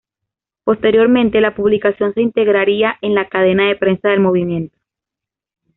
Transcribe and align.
Posteriormente, 0.63 1.41
la 1.41 1.53
publicación 1.53 2.15
se 2.15 2.21
integraría 2.23 2.97
en 3.03 3.13
la 3.13 3.29
Cadena 3.29 3.67
de 3.67 3.75
Prensa 3.75 4.09
del 4.09 4.19
Movimiento. 4.19 4.75